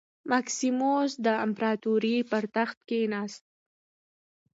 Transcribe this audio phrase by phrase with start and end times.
[0.31, 3.43] مکسیموس د امپراتورۍ پر تخت کېناست.